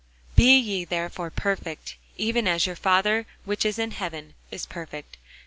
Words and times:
Be 0.35 0.57
ye 0.57 0.83
therefore 0.83 1.29
perfect, 1.29 1.95
even 2.17 2.47
as 2.47 2.65
your 2.65 2.75
Father 2.75 3.27
which 3.45 3.63
is 3.63 3.77
in 3.77 3.91
heaven 3.91 4.33
is 4.49 4.65
perfect. 4.65 5.17